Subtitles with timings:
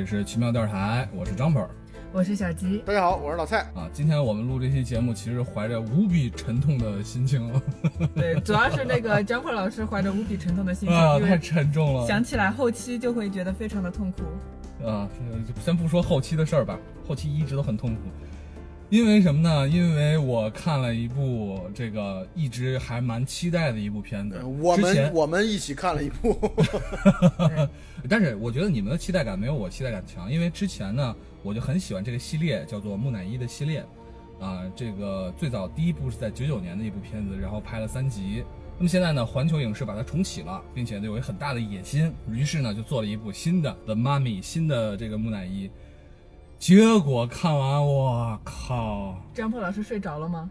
[0.00, 1.68] 这里是奇妙电台，我是张本儿
[2.10, 3.58] 我是小吉，大家好，我是老蔡。
[3.74, 3.86] 啊。
[3.92, 7.52] 今天我们录这期节目，其实怀着无比沉痛的心情
[8.14, 14.22] 对， 主要是那个张本老师怀着无比沉痛的心情，啊，太沉重了想起来后期就会觉得非常的痛苦。
[14.88, 15.06] 啊。
[15.46, 18.00] 这先不说后期的事儿吧，后期一直都很痛苦。
[18.90, 19.68] 因为什么呢？
[19.68, 26.36] 因为我看了一部这个一直还蛮期待的一部片子呃，我们我们一起看了一部，
[28.10, 33.84] 但是我觉得你们的期待感没有我期待感强，因为之前呢，我就很喜欢这个系列，叫做木乃伊的系列，
[34.40, 38.42] 啊，这个最早第一部是在九九年的一部片子，然后拍了三集。
[38.76, 45.70] 那么现在呢，环球影视把它重启了，并且有一个很大的野心，于是呢就做了一部新的《The Mummy》新的这个木乃伊。
[46.60, 50.50] 结果看完，我靠，张破老师睡着了吗？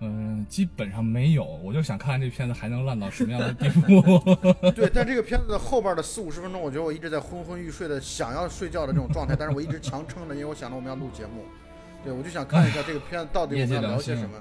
[0.00, 4.18] 嗯，基本上没有，我就想看看这片子还能烂到什么样的地步。
[4.74, 11.44] 对，但这个片子的后边的四五十分钟，我觉得我一直在昏昏欲睡的想要睡觉的这种状态， 但是我一直强撑着，因为我想着我们要录节目，
[12.02, 14.36] 对我就想看一下这个片子到底我们要聊些什么。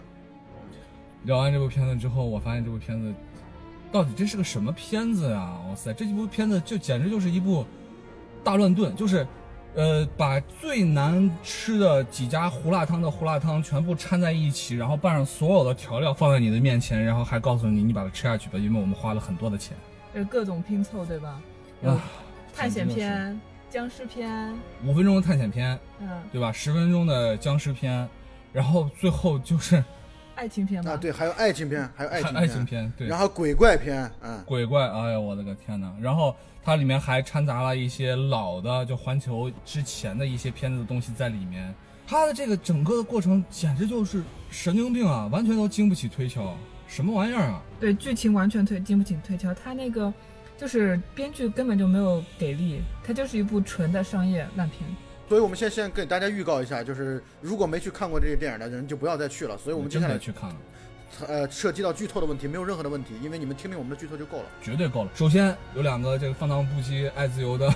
[1.25, 3.14] 聊完这部片子之后，我发现这部片子
[3.91, 5.56] 到底这是个什么片子呀？
[5.69, 7.64] 哇塞，这部片子就简直就是一部
[8.44, 9.25] 大乱炖，就是，
[9.75, 19.75] 呃，把最难吃的几家胡辣汤的胡辣汤全部掺在一起，然后拌上所有的调料放在你的面前，然后还告诉你你把它吃下去吧，因为我们花了很多的钱。
[20.13, 21.41] 呃，各种拼凑，对吧？
[21.83, 21.99] 啊，
[22.55, 24.53] 探险片、僵尸片，
[24.85, 26.51] 五分钟的探险片，嗯，对吧？
[26.51, 28.07] 十分钟的僵尸片，
[28.51, 29.83] 然后最后就是
[30.35, 30.91] 爱情片吧？
[30.91, 35.93] 啊，对，还有爱情片，还有爱情片，爱情片，对，然后鬼怪片，嗯，鬼怪，哎呀，我的个天呐！
[36.01, 41.73] 然后它里面还掺杂了一些老的，就环球之前的一些片子的东西在里面。
[42.05, 46.55] 它的这个整个的过程简直就是神经病啊，完全都经不起推敲，
[46.88, 47.61] 什么玩意儿啊？
[47.79, 50.13] 对，剧情完全推经不起推敲，它那个
[50.57, 54.81] 就是编剧根本就没有给力，它就是一部纯的商业烂片。
[55.29, 59.57] 所以我们现现在给大家预告一下，就是如果没去看过这个电影的人就不要再去了。
[59.57, 60.56] 所以我们接下来去看了，
[61.28, 64.46] 呃涉及到剧透的问题没有任何的问题，因为你们听听我们的剧透就够了。
[64.62, 65.12] 绝对够了。
[65.13, 67.72] 首先有两个这个放荡不羁、爱自由的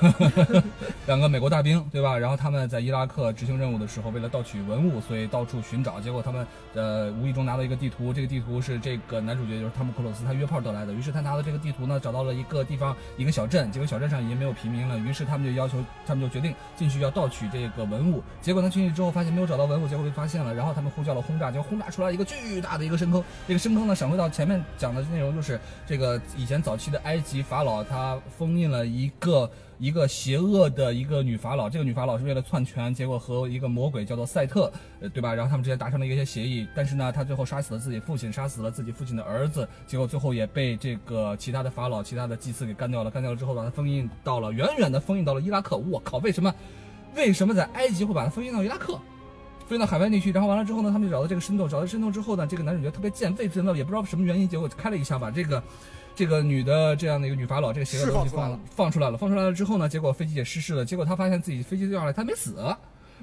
[1.06, 2.18] 两个美国大兵，对吧？
[2.18, 6.00] 然后他们在伊拉克执行任务的时候，为了盗取文物，所以到处寻找。
[6.00, 10.94] 结果他们呃无意中拿到一个地图，这个地图是这个男主角就是汤姆克鲁斯他约炮得来的。
[10.94, 14.98] 于是他拿到这个地图呢，找到了一个地方一个小镇，结果小镇上已经没有平民了。
[14.98, 18.24] 于是他们就要求，他们就决定进去要盗取这个文物。
[18.42, 20.54] 结果他进去之后发现没有找到文物，结果被发现了。
[20.54, 23.24] 然后他们呼叫了轰炸，结果轰炸出来一个巨大的一个深坑。
[23.48, 29.50] 这个深坑呢，闪回到前面讲的内容，就是这个以前早期的埃及法老，他封印了一个
[29.80, 31.70] 一个邪恶的一个女法老。
[31.70, 35.34] 这个女法老是为了篡权，结果和一个魔鬼叫做赛特，呃，对吧？
[35.34, 43.12] 然后他们之间达成了一些协议，但是呢，他最后杀死了自己父亲，杀死了自己父亲的儿子，结果最后也被这个其他的法老、其他的祭司给干掉了。
[43.12, 45.78] 干掉了之后，把他封印到了远远的封印到了伊拉克。
[45.78, 46.54] 我靠，为什么？
[47.16, 49.00] 为什么在埃及会把他封印到伊拉克？
[49.68, 55.62] 飞到海外地区，然后完了之后呢，他们就找到这个深洞，找到深洞之后呢，这个男主角特别贱，为什么也不知道什么原因，结果开了一下，把这个
[56.16, 62.56] 这个女的这样的一个女法老这个邪恶的东西放放出来了，放出来了之后呢，结果飞机也失事了，结果他发现自己飞机掉下来，他没死。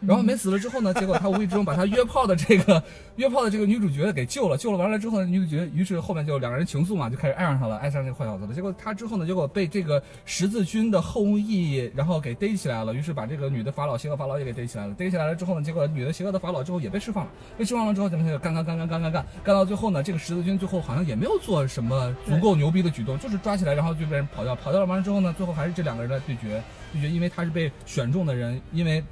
[0.00, 2.82] 然后没死了之后呢，结果他无意之中把他约炮的这个
[3.16, 8.52] 约炮的这个女主角给救了，救了完了之后呢，女主角于是后面就两个人情愫嘛，就开始爱上他了，爱上这个坏小子了。
[8.52, 14.94] 结果他之后呢，结果被这个十字军的后裔然后给逮起来了，于是把这个女的法老邪恶法老也给逮起来了。
[14.94, 26.62] 逮起来了之后呢，结果女的邪恶的法老之后也被释放了，被释放了之后咱们就干干干干干干干干到最后呢，这个十字军最后好像也没有做什么足够牛逼的举动，就是抓起来然后就被人跑掉，跑掉了完了之后呢，最后还是这两个人在对决，
[26.92, 29.02] 对决，因为他是被选中的人，因为。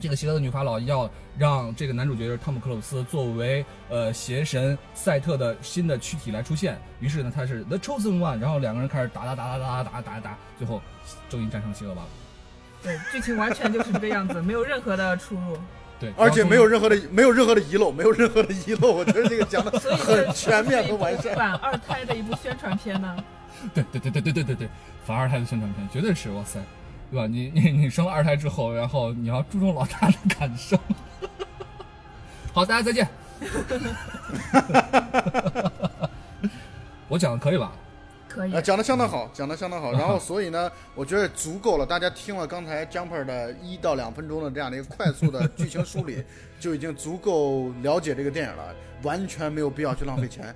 [0.00, 10.80] 这个邪恶的女法老要让这个男主角就是汤姆克鲁斯作为呃邪神赛特的新的躯体来出现，于是呢他是 The Chosen One，然后两个人开始打打打打打打打打打，最后
[11.28, 12.02] 终于战胜邪恶吧。
[12.82, 15.58] 对，剧情完全就是这个样子，没有任何的出入。
[15.98, 21.34] 对，而且没有任何的没有任何的遗漏，没有任何的遗漏，我觉得这个讲的 很全面和完善。
[21.34, 23.16] 反二胎的一部宣传片呢。
[23.74, 24.68] 对对对对对对对对，
[25.04, 26.60] 反二胎的宣传片绝对是哇塞，
[27.10, 27.26] 对吧？
[27.26, 30.78] 你你你生了二胎之后，然后你要注重老大的感受。
[32.52, 33.08] 好，大家再见。
[37.08, 37.72] 我讲的可以吧？
[38.28, 39.92] 可以啊，，讲的相当好，讲的相当好。
[39.92, 41.86] 然后， 所以呢，我觉得足够了。
[41.86, 46.22] 大家听了刚才 Jumper 的一到两分钟的这样的一个快速的剧情梳理，
[46.60, 50.54] 就已经足够了解这个电影了，完全没有必要去浪费钱。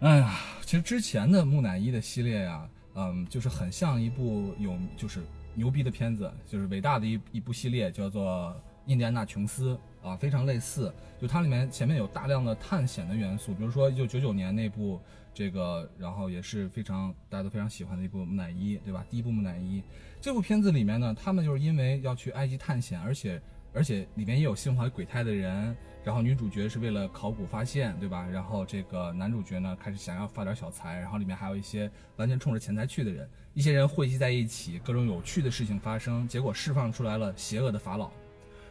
[0.00, 0.34] 哎呀，
[0.64, 2.62] 其实之前的木乃伊的系列呀，
[2.94, 5.20] 嗯，就是很像一部有就是
[5.56, 8.54] 牛逼的片子，就是伟大的一一部系列，叫做
[8.90, 9.76] 《印第安纳琼斯》
[10.08, 10.92] 啊，非常类似。
[11.18, 15.00] 就它里面前面有大量的探险的元素，比如说一九九九年那部
[15.32, 19.04] 这个然后也是非常大家都非常喜欢的一部木乃伊，对吧？
[19.10, 19.82] 第一部木乃伊
[20.20, 23.40] 这部片子里面呢，他们就是因为要去埃及探险，而且
[23.76, 28.26] 而且里面也有心怀鬼胎的人，然后女主角是为了考古发现，对吧？
[28.26, 38.10] 然后这个男主角呢开始想要发点小财，然后里面还有一些完全冲着钱财去的人，一些人汇集在一起，各种有趣的事情发生，结果释放出来了邪恶的法老，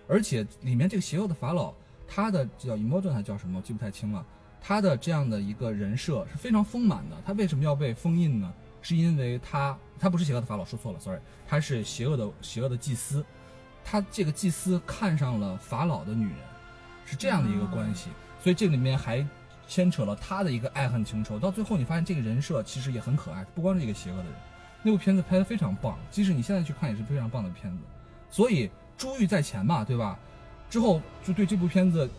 [0.08, 1.72] 而且里面这个邪恶的法老，
[2.08, 4.26] 他的叫 Imogen 还叫什么，我记不太清了。
[4.60, 7.16] 他的这样的一个人设是非常丰满的。
[7.24, 8.52] 他为什么要被封印呢？
[8.82, 13.24] 是因为他他不是邪恶的法老，说错了，sorry，他是邪恶的邪恶的祭司。
[13.86, 16.38] 他这个祭司看上了法老的女人，
[17.06, 18.10] 是这样的一个关系。
[18.44, 19.26] 所以这里面还
[19.68, 21.40] 牵扯了他的一个爱恨情仇。
[21.40, 24.34] 到最后你发现这个人设其实也很可爱，不光是一个邪恶的人。
[24.82, 27.84] 那部片子拍得非常棒，即使你现在去看也是非常棒的片子。
[28.30, 30.20] 所以珠玉在前嘛，对吧？
[30.70, 32.10] 之后就对这部片子。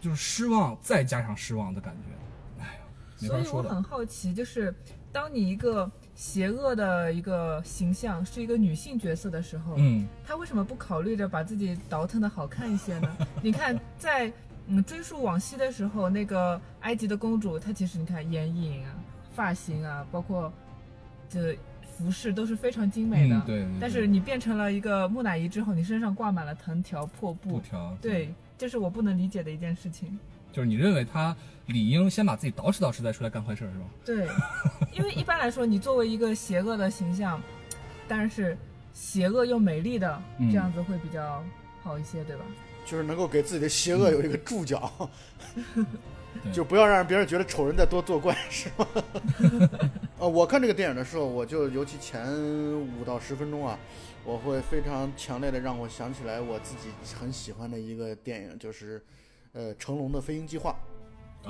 [0.00, 2.80] 就是失望，再加上失望的感觉，哎呀，
[3.20, 4.74] 没法说所以我很好奇，就是
[5.14, 13.16] 当你一个邪恶的一个形象是一个女性角色的时候，嗯，她为什么不考虑着把自己倒腾的好看一些呢？
[13.40, 14.30] 你看，在
[14.66, 18.90] 嗯追溯往昔的时候，那个埃及的公主，她其实你看眼影啊、
[19.32, 20.52] 发型啊，包括
[21.28, 21.56] 这
[21.96, 23.36] 服饰都是非常精美的。
[23.36, 30.18] 嗯对对对但是你变成了一个木乃伊之后，你身上挂满了藤条破布布，条，对，这是我不能理解的一件事情。
[30.54, 31.36] 就是你认为他
[31.66, 33.84] 理应先把自己捯饬捯饬再出来干坏事儿是吧？
[34.04, 34.28] 对，
[34.96, 37.42] 因为一般来说，你作为一个邪恶的形象，
[38.06, 38.56] 当然是
[38.92, 41.42] 邪恶又美丽的，嗯这样子会比较
[41.82, 42.44] 好一些，对吧？
[42.86, 45.10] 就是能够给自己的邪恶有一个注脚，
[45.74, 48.86] 对就不要让别人觉得丑人在多作怪，是吗？
[50.20, 52.24] 呃，我看这个电影的时候，我就尤其前
[52.98, 53.76] 五到十分钟啊，
[54.24, 59.02] 我会非常强烈的让我想起来我自己很喜欢的一个电影，就是
[59.54, 60.76] 呃成龙的《飞鹰计划》。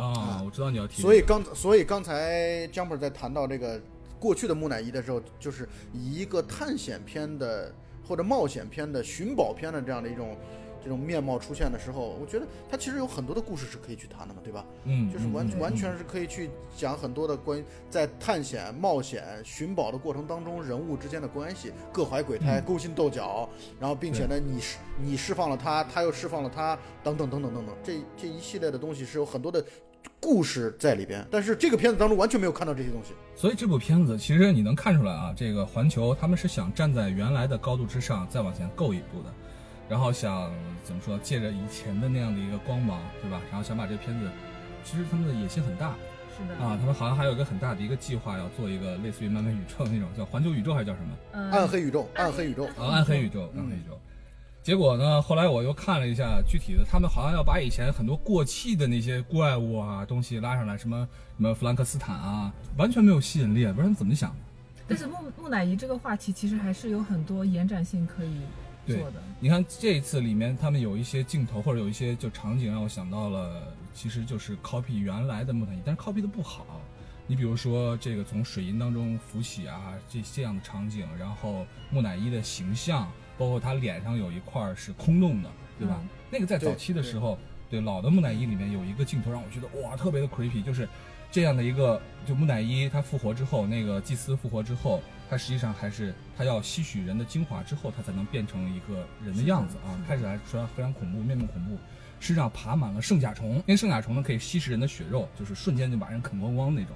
[0.01, 3.81] 啊，我知道你要提，所以刚所以刚才 Jumper 在谈到这个
[4.19, 7.73] 过去的木乃伊的时候，就是以一个探险片的
[8.07, 10.37] 或者冒险片的寻宝片的这样的一种
[10.85, 14.65] 这种面貌出现的时候，我觉得它其实有很多的故事是可以去谈的嘛，对吧？
[14.85, 23.49] 嗯，就是完嗯完全是可以去讲很多的关于在探险、冒险、寻宝的过程当中人物之间的关系，各怀鬼胎、嗯勾心斗角，
[23.81, 29.65] 然后并且呢，你释你释放了他，他又释放了他，等等等等等等，这这一系列的东西是有很多的
[30.21, 33.13] 故事在里边，但是这个片子当中完全没有看到这些东西。
[33.35, 39.33] 所以这部片子其实你能看出来啊，这个环球他们是想站在原来的高度之上再往前够一步的，
[39.89, 40.51] 然后想
[40.83, 43.41] 怎么说，借着以前的那样的一个光芒，对吧？
[43.51, 44.29] 然后想把这个片子，
[44.83, 45.95] 其实他们的野心很大
[46.37, 51.09] 是的，啊，他们好像还有一个很大的一个计划，要做一个类似于漫威宇宙那种叫环球宇宙还是叫什么？
[51.33, 54.01] 嗯，暗黑宇宙，暗暗黑宇宙，啊，暗黑宇宙，嗯暗黑宇宙。
[54.63, 61.07] 结果呢，后来我又看了一下具体的，他们好像要把以前很多过气的那些怪物啊东西拉上来，什么
[61.37, 64.37] 什么弗兰克斯坦啊，完全没有吸引力，不知道他们怎么想的。
[64.89, 68.41] 但是木木乃伊这个话题其实还是有很多延展性可以
[68.87, 69.23] 做的。
[69.41, 73.63] 你看这一次里面，他们有一些镜头或者有一些就场景让我想到了，
[73.95, 76.81] 其实就是 copy 原来的木乃伊，但是 copy 的不好。
[77.27, 85.99] 你比如说这个从水银当中浮起啊，这这样的场景，然后木乃伊的形象，包括他脸上有一块是空洞的，对吧？
[86.03, 87.39] 嗯那个在早期的时候，
[87.71, 90.89] 对老的木乃伊里面有一个镜头让我觉得哇特别的 creepy，就是
[91.31, 95.01] 这样的一个就木乃伊他复活之后，那个祭司复活之后，
[95.35, 99.91] 他实际上还是它要吸取人的精华之后，它才能变成一个人的样子啊。
[100.07, 101.77] 开始还说非常恐怖，面目恐怖，
[102.21, 106.95] 身上爬满了圣甲虫，那圣甲虫呢可以吸食人的血肉，就是瞬间就把人啃光光那种。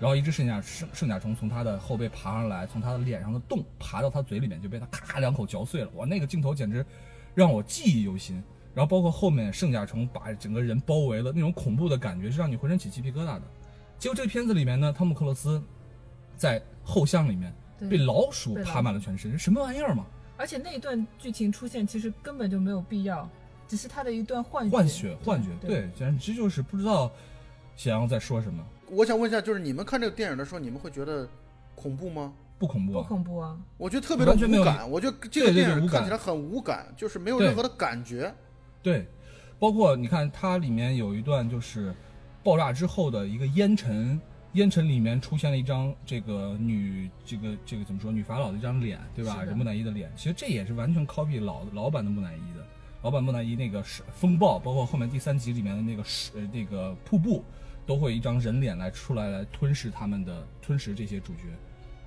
[0.00, 5.90] 然后一只圣甲圣圣甲虫从他的后背爬上来，从他的脸上的洞爬到他嘴里面，就被他咔两口嚼碎了。
[5.94, 6.84] 哇，那个镜头简直
[7.36, 8.42] 让我记忆犹新。
[8.74, 13.42] 然后包括后面圣甲虫把整个人包围了，那种恐怖的感觉是让你浑身起鸡皮疙瘩的。
[13.96, 15.62] 结果这个片子里面呢，汤姆克鲁斯
[16.36, 20.06] 在后巷里面对被老鼠爬满了全身，什么玩意儿嘛？
[20.36, 23.28] 而且那一段剧情出现其实根本就没有必要，
[23.66, 27.10] 只是他的一段幻幻觉觉，幻觉，对对，简直就是不知道
[27.76, 31.28] 想要在说什么，我想问一下，就是你们看这个电影的时候，你们会觉得
[31.74, 32.32] 恐怖吗？
[32.58, 33.04] 不不恐怖啊？
[33.06, 33.58] 恐怖啊。
[33.76, 38.34] 我觉得特别的无感，我觉得这个电影看起来很无感，就是没有任何的感觉。
[38.82, 39.06] 对，
[39.58, 41.94] 包括你看它里面有一段就是
[42.42, 44.18] 爆炸之后的一个烟尘，
[44.56, 49.44] 烟尘里面出现了一张这个女这个这个怎么说女法老的一张脸，对吧？
[49.54, 52.66] 木乃伊的脸，其实这也是完全 copy 老老版的木乃伊的。
[53.02, 57.44] 老版木乃伊那个是风暴，包括后面第三集里面的那个是呃那个瀑布，
[57.86, 61.42] 都会一张人脸来出来来吞噬他们的吞噬这些主角，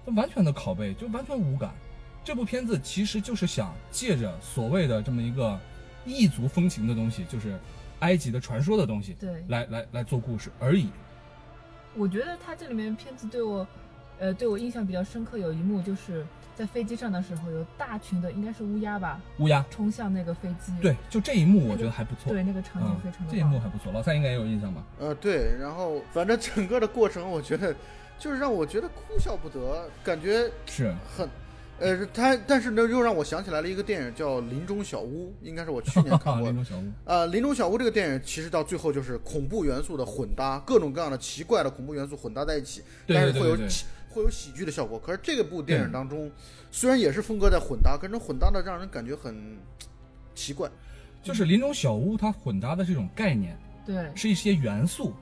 [0.04, 1.72] 那完全的拷贝，就完全无感。
[2.24, 5.58] 这部片子其实就是想借着所谓的这么一个
[6.06, 7.58] 异族风情的东西，就是
[8.00, 10.90] 埃及的传说的东西，对来来来做故事而已。
[11.96, 13.66] 我觉得他这里面片子对我，
[14.20, 20.74] 呃，对我印象比较深刻，有一幕就是在飞机上的时候，有大群的应该是乌鸦吧，乌鸦，冲向那个飞机。
[20.82, 22.32] 对，就这一幕我觉得还不错。
[22.32, 23.28] 对，那个场景嗯非常。
[23.28, 24.84] 这一幕还不错，老三应该也有印象吧？
[25.00, 27.76] 呃，对，然后反正整个的过程，我觉得
[28.18, 31.28] 就是让我觉得哭笑不得，感觉是，很，
[31.80, 36.56] 呃，他但是呢，又让我想起来了一个电影叫《林中小屋》，应该是我去年看过 林。
[36.56, 45.00] 中小屋，呃，《林中小屋》这个电影其实到最后就是恐怖元素的混搭，各种各样的奇怪的恐怖元素混搭在一起，但是会有喜会有喜剧的效果。
[45.00, 46.30] 可是这个部电影当中，
[46.72, 49.58] 虽然也是风格在混搭，可是混搭的让人感觉很
[50.36, 50.70] 奇怪。
[51.22, 55.14] 就是林中小屋，它混搭的是一种概念，对，是一些元素。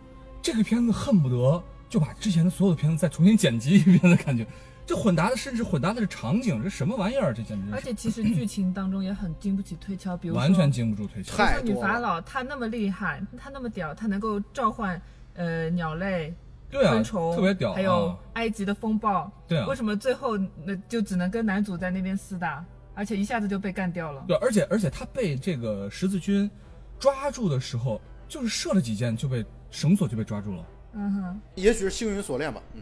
[0.41, 4.45] 这个片子恨不得就把之前的所有的片子再重新剪辑一遍的感觉。
[4.87, 7.33] 这混搭的甚至混搭的是场景，这什么玩意儿？
[7.33, 11.35] 这简直是而且其实剧情当中也很经不起推敲，比如说完全经不住推敲。
[11.35, 14.99] 太比如说女法老，她那么厉害，她那么屌，她能够召唤
[15.33, 16.33] 呃鸟类、
[16.71, 22.63] 对啊昆，虫，特别屌，还有啊埃及的风暴，对啊为，什么最后那就只能跟男主在那边厮打，
[22.95, 24.23] 而且一下子就被干掉了？
[24.25, 26.49] 对，而且而且他被这个十字军
[26.97, 30.65] 抓住的时候，就是射了几箭就被绳索就被抓住了。
[30.93, 32.81] 嗯哼，也许是幸运锁链吧，嗯，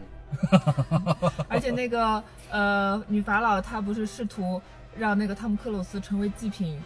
[1.48, 4.60] 而且那个呃女法老她不是试图
[4.96, 6.80] 让那个汤姆克鲁斯成为祭品，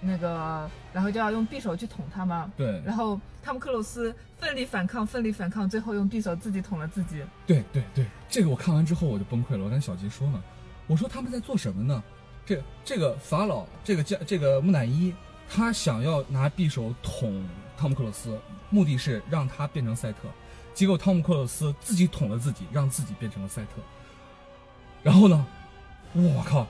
[0.00, 2.50] 那个然后就要用匕首去捅他吗？
[2.56, 7.22] 对然后汤姆克鲁斯奋力反抗，奋力反抗，最后用匕首自己捅了自己。
[7.46, 9.64] 对对对，这个我看完之后我就崩溃了。
[9.64, 10.42] 我跟小吉说呢，
[10.86, 12.02] 我说他们在做什么呢？
[12.46, 15.14] 这这个法老，这个加这个木乃伊，
[15.48, 17.44] 他想要拿匕首捅
[17.76, 18.36] 汤姆克鲁斯，
[18.70, 20.18] 目的是让他变成赛特。
[20.80, 23.82] 结果汤姆克鲁斯自己捅了自己，让自己变成了赛特。
[25.02, 25.46] 然后呢，
[26.14, 26.66] 我靠！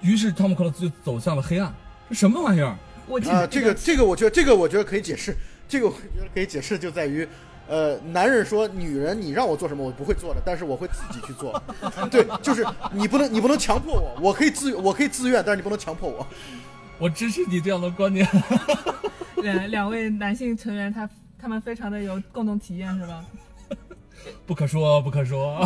[0.00, 1.74] 于是汤姆克鲁斯就走向了黑暗。
[2.08, 2.78] 这什么玩意儿？
[3.08, 5.36] 我记啊，得这个这个我觉得这个我觉得可以解释，
[5.68, 7.26] 这个我觉得可以解释就在于。
[7.66, 11.60] 呃，男人说女人你让我做什么我不会做的，但是我会自己去做。
[12.12, 16.24] 对，就是你不能你不能强迫我，我可以自我可以自愿，但是你不能强迫我。
[17.00, 18.28] 我支持你这样的观点。
[19.42, 21.10] 两两位男性成员他
[21.44, 23.22] 他们非常的有共同体验是吧？
[24.46, 25.60] 不可说，不可说。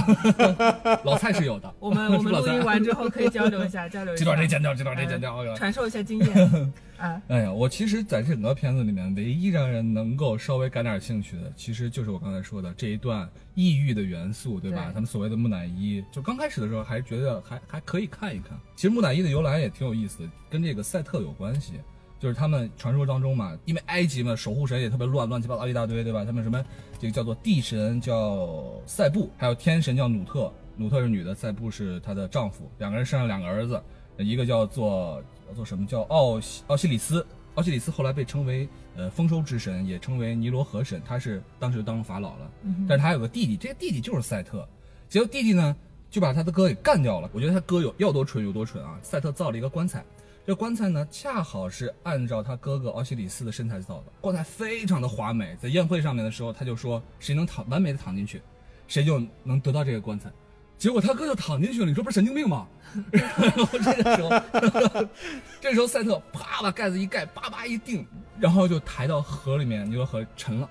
[1.07, 1.73] 老蔡是有的。
[1.79, 4.19] 我们我们 录音完之后可以交流一下，交流一下。
[4.19, 5.55] 这段得剪掉，这段得剪掉。
[5.55, 7.23] 传授一下经验啊。
[7.29, 14.87] 哎呀，我其实在整个片子里面，唯一让人能够稍微感点兴趣的，其实就是我刚才说的这一段异域的元素，对吧？
[14.87, 18.59] 对他们所谓的木乃伊，就刚开始的时候还觉得还还可以看一看。
[18.75, 21.75] 其实木乃伊的由来也挺有意思的，跟这个赛特有关系。
[22.19, 26.25] 就是他们传说当中嘛，因为埃及嘛，守护神也特别乱，乱七八糟一大堆，对吧？
[26.25, 26.65] 他们什么
[26.99, 33.81] 这个叫做地神叫塞布，还有天神叫努特，努特是女的，塞布是她的丈夫，两个人生了两个儿子，
[34.19, 42.51] 一个叫做叫做什么叫奥西奥西里斯，奥西里斯后来被称为呃丰收之神，也称为尼罗河神，他是当时就当法老了，
[42.89, 44.67] 但是他有个弟弟，这个弟弟就是赛特，
[45.09, 45.77] 结果弟弟呢
[46.11, 47.31] 就把他的哥给干掉了。
[47.33, 48.99] 我觉得他哥有要多蠢有多蠢啊！
[49.03, 50.05] 赛特造了一个棺材，
[50.49, 55.55] 这棺材呢恰好是按照他哥哥奥西里斯的身材造的，棺材非常的华美。
[55.61, 58.41] 在宴会上面的时候，他就说谁能躺完美的躺进去，
[58.87, 60.31] 谁就能得到这个棺材。
[60.79, 62.67] 结果他哥就躺进去了，你说不是神经病吗？
[63.13, 65.07] 然后这个时候，
[65.61, 68.07] 这时候赛特啪把盖子一盖，叭叭一定，
[68.41, 70.71] 然后就抬到河里面，尼罗河沉了。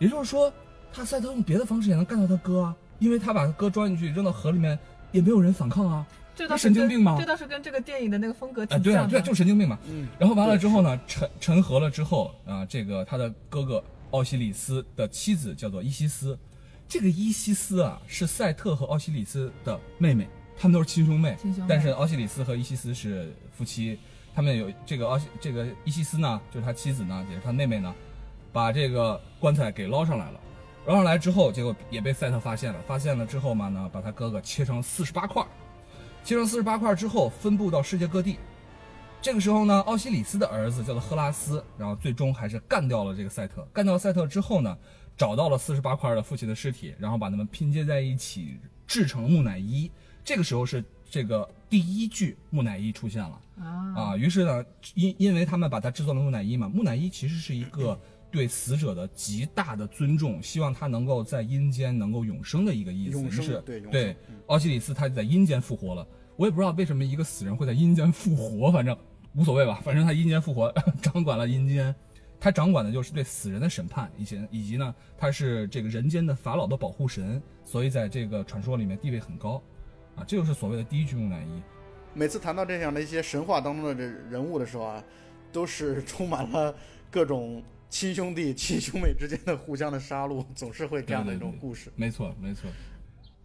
[0.00, 0.52] 也就是说，
[0.92, 4.76] 他赛特用别的方式也能干掉他哥啊，因为他把他哥装进去扔到河里面，
[5.12, 6.04] 也没有人反抗啊。
[6.38, 8.84] 这倒是神经病吗这倒是跟这个电影的那个风格啊，挺像的。
[8.84, 9.76] 对啊，对啊，就是神经病嘛。
[9.90, 16.38] 嗯，然后完了之后呢，沉沉河了之后啊，这个他的哥哥奥西里斯的妻子叫做伊西斯，
[16.86, 21.36] 这个伊西斯啊是赛特和奥西里斯的妹妹，他们都是亲兄妹。
[21.42, 23.98] 亲兄妹但是奥西里斯和伊西斯是夫妻，
[24.32, 27.92] 他们有这个奥西这个伊西斯呢，就是他妻子呢，也是他妹妹呢，
[28.52, 30.40] 把这个棺材给捞上来了。
[30.86, 32.80] 捞上来之后，结果也被赛特发现了。
[32.86, 35.48] 发现了之后嘛呢，把他哥哥切成四十八块儿，
[36.28, 38.36] 切成四十八块之后，分布到世界各地。
[39.22, 43.66] 这个时候呢，奥西里斯的儿子叫做赫拉斯，然后最终还是干掉了这个赛特。
[43.72, 44.76] 干掉赛特之后呢，
[45.16, 49.90] 找到了四十八块的父亲的尸体，然后把它们拼接在一起，制成木乃伊。
[50.22, 53.40] 这个时候是这个第一具木乃伊出现了。
[53.58, 57.98] 啊啊，于是呢，因因为他们把它制作了木乃伊嘛，木乃伊其实是一个
[58.30, 63.12] 对死者的极大的尊重，希望他能够在阴间能够永生的一个意思。
[63.12, 66.06] 永生于是对永对嗯奥西里斯他在阴间复活了，
[66.38, 68.96] 我也不知道为什么一个死人会在阴间复活，反正
[69.34, 71.92] 无所谓吧，反正他阴间复活， 掌管了阴间。
[72.38, 79.60] 他掌管的就是对死人的审判，以前以及呢，他是这个人间的法老的保护神，所以在这个传说里面地位很高，
[80.14, 81.60] 啊，这就是所谓的第一具木乃伊。
[82.14, 85.02] 每次谈到这样的一些神话当中的这人物的时候啊，
[85.50, 86.72] 都是充满了
[87.10, 91.90] 各种亲兄弟、亲兄妹之间的互相的杀戮，总是会这样的一种故事。
[91.96, 92.70] 没错，没错。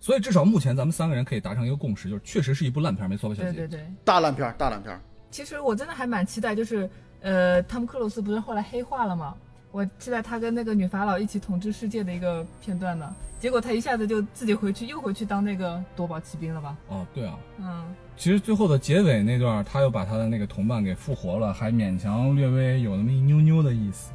[0.03, 3.53] 所以至少目前咱们三个人可以达成一个共识，就是确实是一部烂片，没错吧，小姐？
[3.53, 3.87] 对对对。
[4.03, 4.99] 大烂片，大烂片。
[5.31, 6.89] 其实我真的还蛮期待，就是
[7.21, 9.33] 呃，汤姆克鲁斯不是后来黑化了吗？
[9.71, 13.15] 我期待他跟那个女法老一起统治世界的一个片段呢。
[13.39, 16.75] 结果他一下子就自己回去，又回去当那个夺宝奇兵了吧？
[16.89, 17.39] 哦，对啊。
[17.59, 17.95] 嗯。
[18.17, 24.11] 其实最后的结尾那段，他又把他的那个同伴给复活了，还勉强略微有那么一妞妞的意思。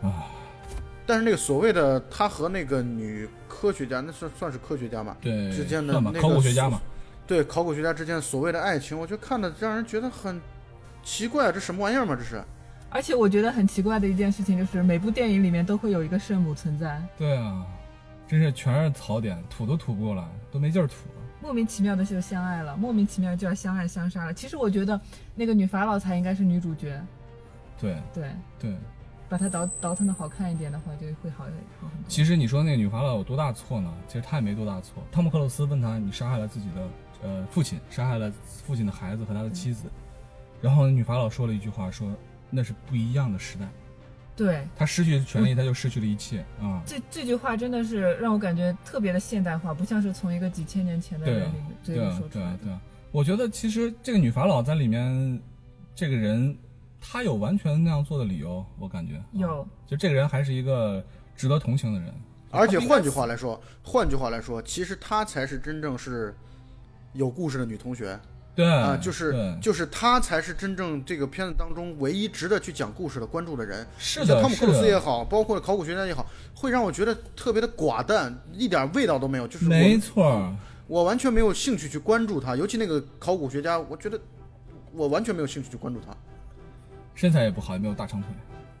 [0.00, 0.24] 啊。
[1.06, 5.16] 但是那个所谓的他和那个女科学家，那算算是科学家嘛？
[5.20, 5.50] 对。
[5.52, 6.80] 之间的那个考古学家嘛？
[7.26, 10.40] 对，考古学家之间所谓的爱情，我就看的让人觉得很
[11.02, 12.16] 奇怪，这什么玩意儿嘛？
[12.16, 12.42] 这是。
[12.90, 17.00] 而且我觉得很奇怪的一件事情就是，每部电影里面都会有一个圣母存在。
[17.16, 17.64] 对啊，
[18.26, 21.22] 真是全是槽点，吐都吐不过来，都没劲儿吐了。
[21.40, 24.32] 莫名其妙的就相爱了，莫名其妙就要相爱相杀了。
[24.32, 25.00] 其实我觉得
[25.34, 26.98] 那个女法老才应该是女主角。
[27.80, 28.76] 对对对，
[29.28, 31.50] 把它倒倒腾的好看一点的话，就会好好
[31.88, 32.08] 很多。
[32.08, 33.92] 其实你说那个女法老有多大错呢？
[34.06, 35.02] 其实她也没多大错。
[35.10, 36.88] 汤姆克鲁斯问她：“你杀害了自己的
[37.22, 39.88] 呃父亲，杀害了父亲的孩子和他的妻子。”
[40.62, 42.10] 然后女法老说了一句话说。
[42.56, 43.68] 那是不一样的时代，
[44.36, 46.80] 对他失去权利，他就失去了一切啊！
[46.86, 51.50] 这这句话真的是让我感觉特别的现代化，不像是从一个几千年前的人
[51.82, 52.58] 嘴里说出来的。
[52.58, 52.78] 对对，
[53.10, 55.42] 我觉得其实这个女法老在里面，
[55.96, 56.56] 这个人
[57.06, 59.68] 她有完全那样做的理由，我感觉有。
[59.86, 61.04] 就这个人还是一个
[61.36, 62.12] 值得同情的人，
[62.50, 66.34] 而且换句话来说，换句话来说，其实她才是真正是
[67.12, 68.18] 有故事的女同学。
[68.56, 73.86] 对啊，就是就是她才是真正这个片子当中唯一值得去讲故事的、关注的人。
[73.98, 79.46] 是的，汤姆克鲁斯也好，包括考古学家也好，会让我觉得特别的寡淡，一点味道都没有。
[79.46, 80.52] 就是没错，
[80.86, 84.18] 我完全没有兴趣去关注他，尤其那个考古学家，我觉得
[84.92, 86.16] 我完全没有兴趣去关注他。
[87.14, 88.30] 身材也不好，也没有大长腿。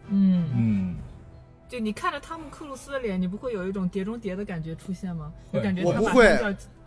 [0.08, 0.96] 嗯嗯，
[1.68, 5.32] 就你看着汤姆克鲁斯的脸，你不会有一种碟中谍的感觉出现吗？
[5.52, 6.36] 就感觉我不会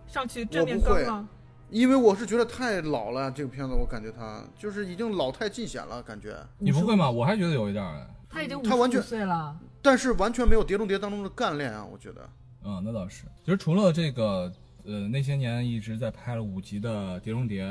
[0.07, 1.27] 上去正面刚了。
[1.69, 6.37] 因为我是觉得太老了，这个片子我感觉他就是已经老态尽显了，感觉。
[6.59, 7.09] 你不会吗？
[7.09, 8.07] 我还觉得有一点儿。
[8.29, 12.29] 他已经他完全岁了，但是完全没有《碟中谍》当中的干练啊，我觉得。
[12.63, 13.23] 嗯，那倒是。
[13.43, 14.51] 其实除了这个，
[14.85, 17.65] 呃，那些年一直在拍了五集的《碟中谍》，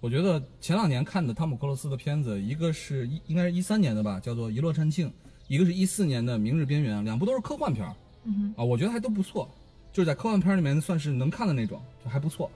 [0.00, 5.08] 我觉得前两年看的汤姆克鲁斯的片子，一个是一应该是一三年的吧，叫做《一落山庆》，
[5.48, 7.94] 一个是一四年的《明日边缘》，两部都是科幻片儿。
[8.24, 9.48] 嗯啊，我觉得还都不错，
[9.92, 12.50] 就是在科幻片里面算是能看的那种，就还不错。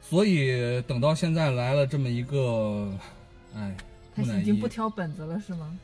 [0.00, 2.92] 所以等到现在来了这么一个，
[3.54, 3.76] 哎，
[4.14, 5.78] 他已经不挑本子了是吗？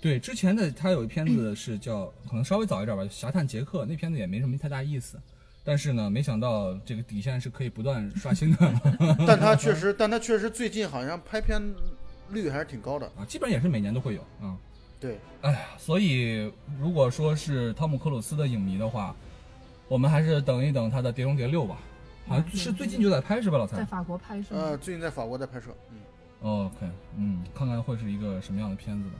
[0.00, 5.18] 对，之前的他有一片子是叫，可能稍微早一点吧，《侠探杰克》那片子也没什么太大意思，
[5.68, 8.72] 但是呢，没想到这个底线是可以不断刷新的。
[9.28, 11.60] 但他确实，但他确实最近好像拍片
[12.30, 14.56] 率还是挺高的啊，基本上也是每年都会有啊。
[14.98, 16.50] 对，哎呀，所以
[16.80, 19.14] 如果说是汤姆克鲁斯的影迷的话，
[19.88, 21.76] 我们还是等一等他的《碟中谍六》吧。
[22.26, 23.76] 好像是最近就在拍是吧，老蔡？
[23.76, 24.56] 在法国拍摄。
[24.56, 25.66] 呃，最近在法国在拍摄。
[25.90, 25.98] 嗯。
[26.40, 26.76] OK，
[27.18, 29.16] 嗯，看看会是一个什么样的片子吧。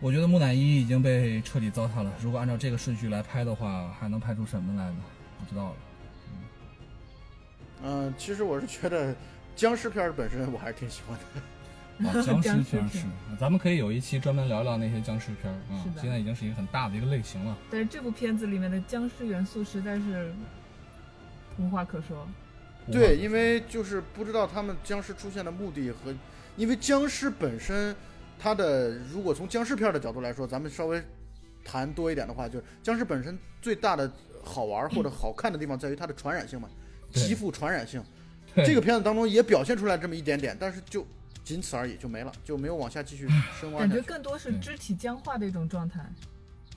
[0.00, 2.12] 我觉得木乃伊已经被彻底糟蹋了。
[2.20, 4.96] 如果按照这个顺序来拍的话，还能拍出什么来呢？
[5.38, 5.76] 不知道了。
[7.84, 8.14] 嗯。
[8.18, 9.14] 其实我是觉得
[9.54, 11.40] 僵尸片本身我还是挺喜欢的。
[12.08, 13.04] 啊，僵尸片是，
[13.40, 15.84] 咱们可以有一期专门聊聊那些僵尸片啊。
[16.00, 17.56] 现在已经是一个很大的一个类型了。
[17.70, 20.32] 但是这部片子里面的僵尸元素实在是。
[21.58, 22.28] 无话可说，
[22.92, 26.14] 对，因为就是不知道他们僵尸出现的目的和，
[26.54, 27.96] 因为僵尸本身，
[28.38, 31.02] 它的如果从僵尸片的角度来说，咱们稍微
[31.64, 34.10] 谈多一点的话，就是僵尸本身最大的
[34.42, 36.68] 好玩或者好看的地方在于它的传染性嘛，
[37.12, 38.02] 极富传染性。
[38.64, 41.06] 这个片子当中也表现出来这么一点点，但是就
[41.44, 43.28] 仅此而已，就没了，就没有往下继续
[43.60, 43.80] 深挖。
[43.80, 46.00] 感觉更多是肢体僵化的一种状态。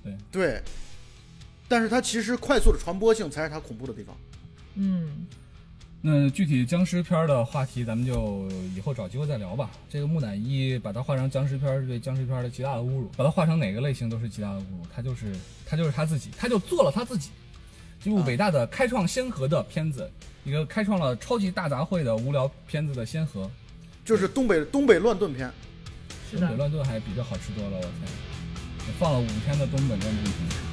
[0.04, 0.62] 对对，
[1.68, 4.16] 但是它其实快速的传播性才是它恐怖的地方。
[4.76, 5.26] 嗯，
[6.02, 9.70] 那具体僵尸片的话题，咱们就以后找机会再聊吧。
[9.90, 13.12] 这个木乃伊把它画成僵尸片，是对僵尸片的极大的侮辱。
[13.18, 14.88] 把它画成哪个类型都是极大的侮辱。
[14.96, 15.36] 他就是
[15.66, 17.32] 他就是他自己，他就做了他自己。
[18.06, 20.10] 一部伟大的开创先河的片子，
[20.46, 23.52] 一个开创了超级大杂烩的无聊片子的先河，
[24.06, 25.52] 就是东北东北乱炖片。
[26.32, 27.92] 东北乱炖还比这好吃多了，我天！
[28.98, 30.69] 放了五天的东北乱炖片。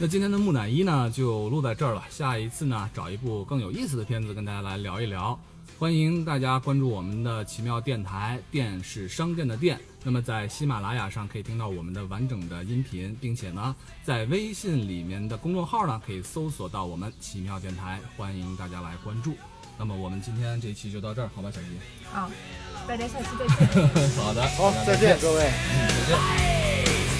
[0.00, 2.04] 那今天的木乃伊呢，就录在这儿了。
[2.08, 5.36] 下一次呢，找一部更有意思的片子跟大家来聊一聊。
[5.76, 9.76] 欢迎大家关注我们的奇妙电台，电是商店的店。
[10.04, 19.34] 那么在喜马拉雅上可以听到我们的完整的音频，并且呢，在微信里面的公众号呢可以搜索到我们奇妙电台，欢迎大家来关注。
[19.76, 21.66] 那么我们今天这一期就到这儿，好吧，小吉？
[22.12, 22.30] 好，
[22.86, 24.08] 大家下期再见。
[24.22, 25.42] 好的，好，再见，各位。
[25.42, 27.17] 嗯，再见。